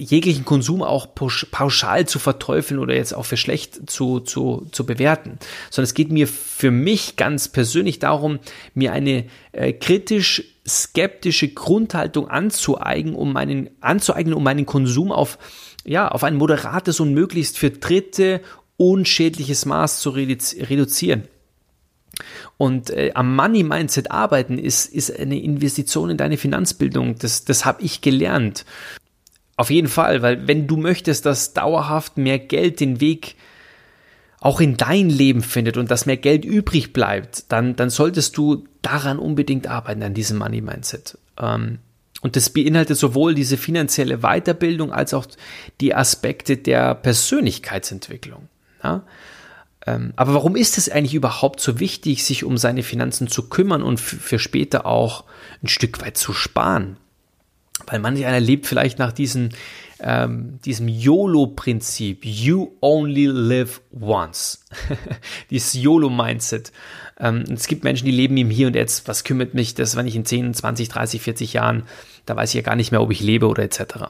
jeglichen 0.00 0.44
Konsum 0.44 0.82
auch 0.82 1.14
pauschal 1.14 2.06
zu 2.06 2.18
verteufeln 2.18 2.80
oder 2.80 2.94
jetzt 2.94 3.14
auch 3.14 3.24
für 3.24 3.36
schlecht 3.36 3.90
zu, 3.90 4.20
zu, 4.20 4.66
zu 4.72 4.86
bewerten, 4.86 5.38
sondern 5.70 5.84
es 5.84 5.94
geht 5.94 6.10
mir 6.10 6.26
für 6.26 6.70
mich 6.70 7.16
ganz 7.16 7.48
persönlich 7.48 7.98
darum, 7.98 8.38
mir 8.74 8.92
eine 8.92 9.26
äh, 9.52 9.72
kritisch 9.72 10.44
skeptische 10.66 11.48
Grundhaltung 11.48 12.28
anzueignen, 12.28 13.14
um 13.14 13.32
meinen, 13.32 13.70
anzueignen, 13.80 14.34
um 14.34 14.44
meinen 14.44 14.66
Konsum 14.66 15.10
auf, 15.10 15.38
ja, 15.84 16.08
auf 16.08 16.22
ein 16.22 16.36
moderates 16.36 17.00
und 17.00 17.12
möglichst 17.12 17.58
für 17.58 17.70
Dritte 17.70 18.40
unschädliches 18.76 19.66
Maß 19.66 20.00
zu 20.00 20.10
reduzieren. 20.10 21.24
Und 22.56 22.90
äh, 22.90 23.12
am 23.14 23.34
Money 23.34 23.62
Mindset 23.62 24.10
arbeiten 24.10 24.58
ist, 24.58 24.86
ist 24.86 25.18
eine 25.18 25.40
Investition 25.40 26.10
in 26.10 26.16
deine 26.16 26.36
Finanzbildung. 26.36 27.16
Das, 27.18 27.44
das 27.44 27.64
habe 27.64 27.82
ich 27.82 28.00
gelernt. 28.00 28.64
Auf 29.60 29.68
jeden 29.68 29.88
Fall, 29.88 30.22
weil 30.22 30.48
wenn 30.48 30.66
du 30.66 30.78
möchtest, 30.78 31.26
dass 31.26 31.52
dauerhaft 31.52 32.16
mehr 32.16 32.38
Geld 32.38 32.80
den 32.80 33.02
Weg 33.02 33.36
auch 34.40 34.58
in 34.58 34.78
dein 34.78 35.10
Leben 35.10 35.42
findet 35.42 35.76
und 35.76 35.90
dass 35.90 36.06
mehr 36.06 36.16
Geld 36.16 36.46
übrig 36.46 36.94
bleibt, 36.94 37.52
dann, 37.52 37.76
dann 37.76 37.90
solltest 37.90 38.38
du 38.38 38.64
daran 38.80 39.18
unbedingt 39.18 39.66
arbeiten, 39.66 40.02
an 40.02 40.14
diesem 40.14 40.38
Money 40.38 40.62
Mindset. 40.62 41.18
Ähm, 41.38 41.80
und 42.22 42.36
das 42.36 42.48
beinhaltet 42.48 42.96
sowohl 42.96 43.34
diese 43.34 43.58
finanzielle 43.58 44.20
Weiterbildung 44.20 44.94
als 44.94 45.12
auch 45.12 45.26
die 45.82 45.94
Aspekte 45.94 46.56
der 46.56 46.94
Persönlichkeitsentwicklung. 46.94 48.48
Ja? 48.82 49.02
Ähm, 49.86 50.14
aber 50.16 50.32
warum 50.32 50.56
ist 50.56 50.78
es 50.78 50.88
eigentlich 50.88 51.12
überhaupt 51.12 51.60
so 51.60 51.78
wichtig, 51.78 52.24
sich 52.24 52.44
um 52.44 52.56
seine 52.56 52.82
Finanzen 52.82 53.28
zu 53.28 53.50
kümmern 53.50 53.82
und 53.82 54.00
für 54.00 54.38
später 54.38 54.86
auch 54.86 55.24
ein 55.62 55.68
Stück 55.68 56.00
weit 56.00 56.16
zu 56.16 56.32
sparen? 56.32 56.96
Weil 57.86 58.00
manch 58.00 58.24
einer 58.24 58.40
lebt 58.40 58.66
vielleicht 58.66 58.98
nach 58.98 59.12
diesem, 59.12 59.50
ähm, 60.00 60.58
diesem 60.64 60.88
YOLO-Prinzip. 60.88 62.24
You 62.24 62.72
only 62.80 63.26
live 63.26 63.80
once. 63.90 64.64
Dieses 65.50 65.74
YOLO-Mindset. 65.74 66.72
Ähm, 67.18 67.44
es 67.52 67.66
gibt 67.66 67.84
Menschen, 67.84 68.06
die 68.06 68.12
leben 68.12 68.36
im 68.36 68.50
Hier 68.50 68.66
und 68.66 68.76
Jetzt. 68.76 69.08
Was 69.08 69.24
kümmert 69.24 69.54
mich 69.54 69.74
das, 69.74 69.96
wenn 69.96 70.06
ich 70.06 70.16
in 70.16 70.24
10, 70.24 70.54
20, 70.54 70.88
30, 70.88 71.22
40 71.22 71.52
Jahren, 71.52 71.84
da 72.26 72.36
weiß 72.36 72.50
ich 72.50 72.56
ja 72.56 72.62
gar 72.62 72.76
nicht 72.76 72.92
mehr, 72.92 73.02
ob 73.02 73.10
ich 73.10 73.20
lebe 73.20 73.48
oder 73.48 73.62
etc. 73.62 74.06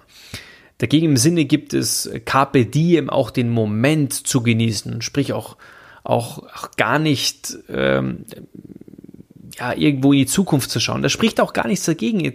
Dagegen 0.79 1.07
im 1.07 1.17
Sinne 1.17 1.45
gibt 1.45 1.75
es 1.75 2.11
Carpe 2.25 2.65
Diem, 2.65 3.11
auch 3.11 3.31
den 3.31 3.51
Moment 3.51 4.15
zu 4.15 4.43
genießen, 4.43 5.03
sprich 5.03 5.33
auch, 5.33 5.57
auch, 6.05 6.39
auch 6.39 6.71
gar 6.77 6.99
nicht 6.99 7.59
ähm, 7.69 8.25
ja, 9.59 9.75
irgendwo 9.75 10.13
in 10.13 10.21
die 10.21 10.27
Zukunft 10.27 10.71
zu 10.71 10.81
schauen. 10.81 11.03
Da 11.03 11.09
spricht 11.09 11.41
auch 11.41 11.53
gar 11.53 11.67
nichts 11.67 11.85
dagegen 11.85 12.33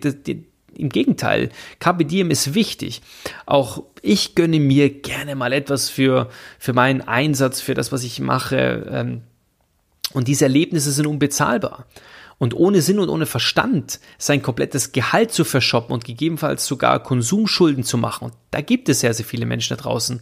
im 0.77 0.89
Gegenteil, 0.89 1.49
Carpe 1.79 2.05
Diem 2.05 2.31
ist 2.31 2.53
wichtig. 2.53 3.01
Auch 3.45 3.83
ich 4.01 4.35
gönne 4.35 4.59
mir 4.59 4.89
gerne 4.89 5.35
mal 5.35 5.53
etwas 5.53 5.89
für, 5.89 6.29
für 6.59 6.73
meinen 6.73 7.01
Einsatz, 7.01 7.61
für 7.61 7.73
das, 7.73 7.91
was 7.91 8.03
ich 8.03 8.19
mache. 8.19 8.87
Ähm, 8.91 9.21
und 10.13 10.27
diese 10.27 10.45
Erlebnisse 10.45 10.91
sind 10.91 11.07
unbezahlbar. 11.07 11.85
Und 12.37 12.53
ohne 12.53 12.81
Sinn 12.81 12.99
und 12.99 13.09
ohne 13.09 13.25
Verstand 13.25 13.99
sein 14.17 14.41
komplettes 14.41 14.91
Gehalt 14.91 15.31
zu 15.31 15.45
verschoppen 15.45 15.93
und 15.93 16.03
gegebenenfalls 16.03 16.65
sogar 16.65 17.01
Konsumschulden 17.01 17.83
zu 17.83 17.97
machen. 17.97 18.25
Und 18.25 18.33
da 18.51 18.61
gibt 18.61 18.89
es 18.89 18.99
sehr, 18.99 19.13
sehr 19.13 19.25
viele 19.25 19.45
Menschen 19.45 19.77
da 19.77 19.81
draußen. 19.81 20.21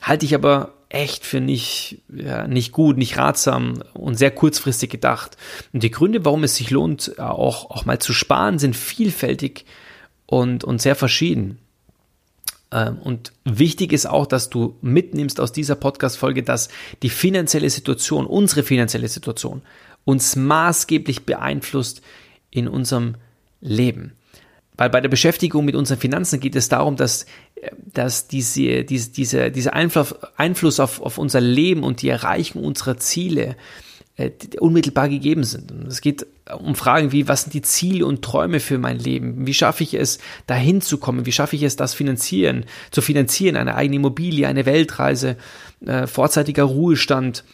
Halte 0.00 0.24
ich 0.24 0.34
aber 0.34 0.75
echt 0.88 1.24
für 1.24 1.40
nicht, 1.40 2.02
ja, 2.08 2.46
nicht 2.46 2.72
gut, 2.72 2.96
nicht 2.96 3.18
ratsam 3.18 3.82
und 3.94 4.16
sehr 4.16 4.30
kurzfristig 4.30 4.90
gedacht. 4.90 5.36
Und 5.72 5.82
die 5.82 5.90
Gründe, 5.90 6.24
warum 6.24 6.44
es 6.44 6.56
sich 6.56 6.70
lohnt, 6.70 7.18
auch, 7.18 7.70
auch 7.70 7.84
mal 7.84 7.98
zu 7.98 8.12
sparen, 8.12 8.58
sind 8.58 8.76
vielfältig 8.76 9.64
und, 10.26 10.64
und 10.64 10.80
sehr 10.80 10.94
verschieden. 10.94 11.58
Ähm, 12.70 12.98
und 12.98 13.32
wichtig 13.44 13.92
ist 13.92 14.06
auch, 14.06 14.26
dass 14.26 14.48
du 14.48 14.76
mitnimmst 14.80 15.40
aus 15.40 15.52
dieser 15.52 15.74
Podcast-Folge, 15.74 16.42
dass 16.42 16.68
die 17.02 17.10
finanzielle 17.10 17.70
Situation, 17.70 18.26
unsere 18.26 18.62
finanzielle 18.62 19.08
Situation, 19.08 19.62
uns 20.04 20.36
maßgeblich 20.36 21.24
beeinflusst 21.24 22.00
in 22.50 22.68
unserem 22.68 23.16
Leben. 23.60 24.12
Weil 24.76 24.90
bei 24.90 25.00
der 25.00 25.08
Beschäftigung 25.08 25.64
mit 25.64 25.74
unseren 25.74 25.98
Finanzen 25.98 26.40
geht 26.40 26.56
es 26.56 26.68
darum, 26.68 26.96
dass, 26.96 27.26
dass 27.92 28.28
diese, 28.28 28.84
diese, 28.84 29.10
diese, 29.10 29.50
dieser 29.50 29.72
Einfluss, 29.72 30.14
Einfluss 30.36 30.80
auf, 30.80 31.00
auf 31.00 31.18
unser 31.18 31.40
Leben 31.40 31.82
und 31.82 32.02
die 32.02 32.08
Erreichung 32.08 32.62
unserer 32.62 32.98
Ziele 32.98 33.56
äh, 34.16 34.30
unmittelbar 34.60 35.08
gegeben 35.08 35.44
sind. 35.44 35.72
Und 35.72 35.86
es 35.86 36.00
geht 36.00 36.26
um 36.58 36.74
Fragen 36.74 37.12
wie, 37.12 37.28
was 37.28 37.42
sind 37.42 37.54
die 37.54 37.62
Ziele 37.62 38.06
und 38.06 38.22
Träume 38.22 38.60
für 38.60 38.78
mein 38.78 38.98
Leben? 38.98 39.46
Wie 39.46 39.54
schaffe 39.54 39.82
ich 39.82 39.94
es, 39.94 40.18
dahin 40.46 40.80
zu 40.80 40.98
kommen? 40.98 41.26
Wie 41.26 41.32
schaffe 41.32 41.56
ich 41.56 41.62
es, 41.62 41.76
das 41.76 41.94
finanzieren, 41.94 42.64
zu 42.90 43.02
finanzieren? 43.02 43.56
Eine 43.56 43.74
eigene 43.74 43.96
Immobilie, 43.96 44.46
eine 44.46 44.66
Weltreise, 44.66 45.36
äh, 45.84 46.06
vorzeitiger 46.06 46.64
Ruhestand. 46.64 47.44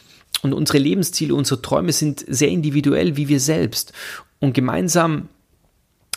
Und 0.43 0.53
unsere 0.53 0.79
Lebensziele, 0.79 1.35
unsere 1.35 1.63
Träume 1.63 1.93
sind 1.93 2.25
sehr 2.29 2.49
individuell 2.49 3.17
wie 3.17 3.29
wir 3.29 3.41
selbst. 3.41 3.93
Und 4.41 4.55
gemeinsam 4.55 5.19
äh, 5.19 5.42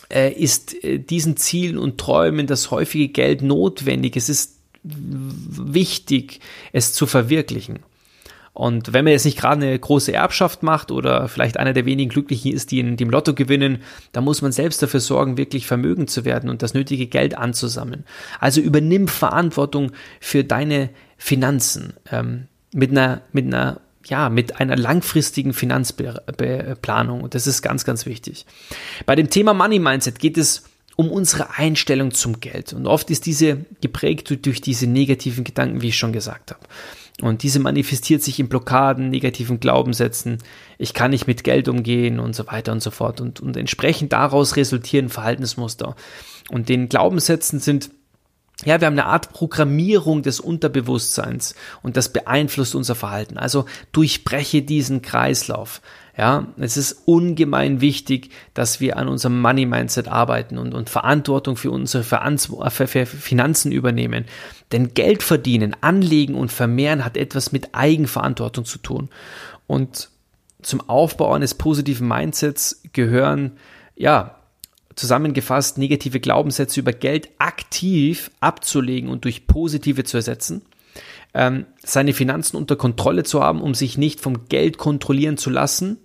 ist 0.08 0.82
äh, 0.84 0.98
diesen 0.98 1.36
Zielen 1.36 1.78
und 1.78 1.98
Träumen 1.98 2.46
das 2.46 2.70
häufige 2.70 3.08
Geld 3.08 3.42
notwendig. 3.42 4.16
Es 4.16 4.28
ist 4.28 4.56
wichtig, 4.82 6.40
es 6.72 6.92
zu 6.92 7.06
verwirklichen. 7.06 7.80
Und 8.56 8.94
wenn 8.94 9.04
man 9.04 9.12
jetzt 9.12 9.26
nicht 9.26 9.38
gerade 9.38 9.66
eine 9.66 9.78
große 9.78 10.14
Erbschaft 10.14 10.62
macht 10.62 10.90
oder 10.90 11.28
vielleicht 11.28 11.58
einer 11.58 11.74
der 11.74 11.84
wenigen 11.84 12.08
Glücklichen 12.08 12.52
ist, 12.52 12.70
die, 12.70 12.80
in, 12.80 12.96
die 12.96 13.04
im 13.04 13.10
Lotto 13.10 13.34
gewinnen, 13.34 13.82
dann 14.12 14.24
muss 14.24 14.40
man 14.40 14.50
selbst 14.50 14.82
dafür 14.82 15.00
sorgen, 15.00 15.36
wirklich 15.36 15.66
vermögend 15.66 16.08
zu 16.08 16.24
werden 16.24 16.48
und 16.48 16.62
das 16.62 16.72
nötige 16.72 17.06
Geld 17.06 17.36
anzusammeln. 17.36 18.04
Also 18.40 18.62
übernimm 18.62 19.08
Verantwortung 19.08 19.92
für 20.20 20.42
deine 20.42 20.88
Finanzen 21.18 21.92
ähm, 22.10 22.46
mit 22.72 22.92
einer, 22.92 23.20
mit 23.32 23.44
einer 23.44 23.82
ja, 24.08 24.28
mit 24.28 24.60
einer 24.60 24.76
langfristigen 24.76 25.52
Finanzplanung. 25.52 27.20
Und 27.22 27.34
das 27.34 27.46
ist 27.46 27.62
ganz, 27.62 27.84
ganz 27.84 28.06
wichtig. 28.06 28.46
Bei 29.04 29.16
dem 29.16 29.30
Thema 29.30 29.54
Money 29.54 29.78
Mindset 29.78 30.18
geht 30.18 30.38
es 30.38 30.64
um 30.96 31.10
unsere 31.10 31.58
Einstellung 31.58 32.12
zum 32.12 32.40
Geld. 32.40 32.72
Und 32.72 32.86
oft 32.86 33.10
ist 33.10 33.26
diese 33.26 33.66
geprägt 33.80 34.34
durch 34.46 34.60
diese 34.60 34.86
negativen 34.86 35.44
Gedanken, 35.44 35.82
wie 35.82 35.88
ich 35.88 35.98
schon 35.98 36.12
gesagt 36.12 36.52
habe. 36.52 36.66
Und 37.22 37.42
diese 37.42 37.60
manifestiert 37.60 38.22
sich 38.22 38.40
in 38.40 38.48
Blockaden, 38.48 39.08
negativen 39.08 39.58
Glaubenssätzen, 39.58 40.38
ich 40.76 40.92
kann 40.92 41.12
nicht 41.12 41.26
mit 41.26 41.44
Geld 41.44 41.68
umgehen 41.68 42.20
und 42.20 42.34
so 42.34 42.46
weiter 42.46 42.72
und 42.72 42.82
so 42.82 42.90
fort. 42.90 43.20
Und, 43.20 43.40
und 43.40 43.56
entsprechend 43.56 44.12
daraus 44.12 44.56
resultieren 44.56 45.08
Verhaltensmuster. 45.08 45.96
Und 46.50 46.68
den 46.68 46.88
Glaubenssätzen 46.88 47.58
sind 47.58 47.90
ja, 48.64 48.80
wir 48.80 48.86
haben 48.86 48.94
eine 48.94 49.06
Art 49.06 49.32
Programmierung 49.32 50.22
des 50.22 50.40
Unterbewusstseins 50.40 51.54
und 51.82 51.96
das 51.96 52.08
beeinflusst 52.08 52.74
unser 52.74 52.94
Verhalten. 52.94 53.36
Also 53.36 53.66
durchbreche 53.92 54.62
diesen 54.62 55.02
Kreislauf. 55.02 55.82
Ja, 56.16 56.46
es 56.56 56.78
ist 56.78 57.02
ungemein 57.04 57.82
wichtig, 57.82 58.30
dass 58.54 58.80
wir 58.80 58.96
an 58.96 59.08
unserem 59.08 59.38
Money 59.42 59.66
Mindset 59.66 60.08
arbeiten 60.08 60.56
und, 60.56 60.72
und 60.72 60.88
Verantwortung 60.88 61.56
für 61.56 61.70
unsere 61.70 62.02
Finanzen 62.02 63.72
übernehmen. 63.72 64.24
Denn 64.72 64.94
Geld 64.94 65.22
verdienen, 65.22 65.76
anlegen 65.82 66.34
und 66.34 66.50
vermehren 66.50 67.04
hat 67.04 67.18
etwas 67.18 67.52
mit 67.52 67.74
Eigenverantwortung 67.74 68.64
zu 68.64 68.78
tun. 68.78 69.10
Und 69.66 70.08
zum 70.62 70.88
Aufbau 70.88 71.34
eines 71.34 71.52
positiven 71.52 72.08
Mindsets 72.08 72.80
gehören, 72.94 73.58
ja, 73.94 74.36
zusammengefasst 74.96 75.78
negative 75.78 76.20
Glaubenssätze 76.20 76.80
über 76.80 76.92
Geld 76.92 77.28
aktiv 77.38 78.30
abzulegen 78.40 79.10
und 79.10 79.24
durch 79.24 79.46
positive 79.46 80.04
zu 80.04 80.16
ersetzen, 80.16 80.62
ähm, 81.34 81.66
seine 81.84 82.14
Finanzen 82.14 82.56
unter 82.56 82.76
Kontrolle 82.76 83.22
zu 83.22 83.42
haben, 83.42 83.60
um 83.60 83.74
sich 83.74 83.98
nicht 83.98 84.20
vom 84.20 84.48
Geld 84.48 84.78
kontrollieren 84.78 85.36
zu 85.36 85.50
lassen, 85.50 85.98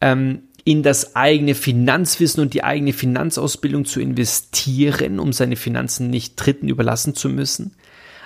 ähm, 0.00 0.40
in 0.64 0.82
das 0.82 1.14
eigene 1.14 1.54
Finanzwissen 1.54 2.42
und 2.42 2.54
die 2.54 2.64
eigene 2.64 2.92
Finanzausbildung 2.92 3.84
zu 3.84 4.00
investieren, 4.00 5.20
um 5.20 5.32
seine 5.32 5.54
Finanzen 5.54 6.10
nicht 6.10 6.34
Dritten 6.36 6.68
überlassen 6.68 7.14
zu 7.14 7.28
müssen, 7.28 7.76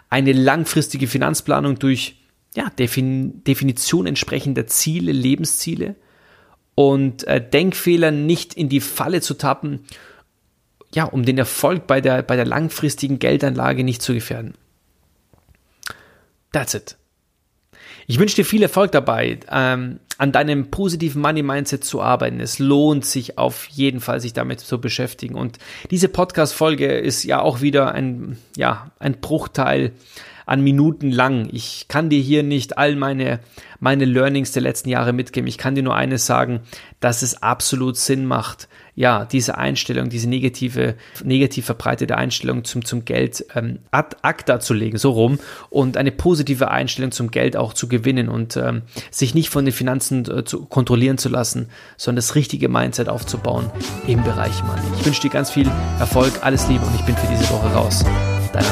eine 0.08 0.32
langfristige 0.32 1.06
Finanzplanung 1.06 1.78
durch 1.78 2.16
ja, 2.54 2.70
Defin 2.70 3.44
Definition 3.44 4.06
entsprechender 4.06 4.66
Ziele, 4.66 5.12
Lebensziele, 5.12 5.96
und 6.88 7.24
äh, 7.24 7.46
Denkfehler 7.46 8.10
nicht 8.10 8.54
in 8.54 8.70
die 8.70 8.80
Falle 8.80 9.20
zu 9.20 9.34
tappen, 9.34 9.84
ja, 10.94 11.04
um 11.04 11.26
den 11.26 11.36
Erfolg 11.36 11.86
bei 11.86 12.00
der, 12.00 12.22
bei 12.22 12.36
der 12.36 12.46
langfristigen 12.46 13.18
Geldanlage 13.18 13.84
nicht 13.84 14.00
zu 14.00 14.14
gefährden. 14.14 14.54
That's 16.52 16.72
it. 16.72 16.96
Ich 18.06 18.18
wünsche 18.18 18.36
dir 18.36 18.46
viel 18.46 18.62
Erfolg 18.62 18.92
dabei, 18.92 19.40
ähm, 19.50 20.00
an 20.16 20.32
deinem 20.32 20.70
positiven 20.70 21.20
Money 21.20 21.42
Mindset 21.42 21.84
zu 21.84 22.00
arbeiten. 22.00 22.40
Es 22.40 22.58
lohnt 22.58 23.04
sich 23.04 23.36
auf 23.36 23.66
jeden 23.66 24.00
Fall, 24.00 24.20
sich 24.20 24.32
damit 24.32 24.60
zu 24.60 24.80
beschäftigen. 24.80 25.34
Und 25.34 25.58
diese 25.90 26.08
Podcast-Folge 26.08 26.86
ist 26.86 27.24
ja 27.24 27.42
auch 27.42 27.60
wieder 27.60 27.92
ein, 27.92 28.38
ja, 28.56 28.90
ein 28.98 29.20
Bruchteil 29.20 29.92
an 30.50 30.62
Minuten 30.62 31.12
lang. 31.12 31.48
Ich 31.52 31.86
kann 31.86 32.10
dir 32.10 32.20
hier 32.20 32.42
nicht 32.42 32.76
all 32.76 32.96
meine, 32.96 33.38
meine 33.78 34.04
Learnings 34.04 34.50
der 34.50 34.62
letzten 34.62 34.88
Jahre 34.88 35.12
mitgeben. 35.12 35.46
Ich 35.46 35.58
kann 35.58 35.76
dir 35.76 35.84
nur 35.84 35.94
eines 35.94 36.26
sagen, 36.26 36.60
dass 36.98 37.22
es 37.22 37.40
absolut 37.40 37.96
Sinn 37.96 38.26
macht, 38.26 38.68
ja, 38.96 39.24
diese 39.24 39.56
Einstellung, 39.56 40.08
diese 40.10 40.28
negative, 40.28 40.96
negativ 41.22 41.66
verbreitete 41.66 42.16
Einstellung 42.16 42.64
zum, 42.64 42.84
zum 42.84 43.04
Geld 43.04 43.46
ähm, 43.54 43.78
ad 43.92 44.16
acta 44.22 44.58
zu 44.58 44.74
legen, 44.74 44.98
so 44.98 45.12
rum, 45.12 45.38
und 45.70 45.96
eine 45.96 46.10
positive 46.10 46.68
Einstellung 46.68 47.12
zum 47.12 47.30
Geld 47.30 47.56
auch 47.56 47.72
zu 47.72 47.86
gewinnen 47.86 48.28
und 48.28 48.56
ähm, 48.56 48.82
sich 49.12 49.34
nicht 49.36 49.50
von 49.50 49.64
den 49.64 49.72
Finanzen 49.72 50.28
äh, 50.28 50.44
zu 50.44 50.66
kontrollieren 50.66 51.16
zu 51.16 51.28
lassen, 51.28 51.68
sondern 51.96 52.16
das 52.16 52.34
richtige 52.34 52.68
Mindset 52.68 53.08
aufzubauen 53.08 53.70
im 54.08 54.24
Bereich 54.24 54.64
Money. 54.64 54.82
Ich 54.98 55.06
wünsche 55.06 55.22
dir 55.22 55.30
ganz 55.30 55.50
viel 55.50 55.70
Erfolg, 56.00 56.32
alles 56.42 56.66
Liebe 56.66 56.84
und 56.84 56.94
ich 56.96 57.06
bin 57.06 57.16
für 57.16 57.28
diese 57.28 57.48
Woche 57.50 57.72
raus. 57.72 58.04
Dein 58.52 58.64